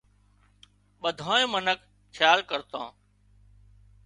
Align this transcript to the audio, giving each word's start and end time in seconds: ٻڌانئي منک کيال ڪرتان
ٻڌانئي 1.01 1.45
منک 1.53 1.79
کيال 2.15 2.39
ڪرتان 2.49 2.87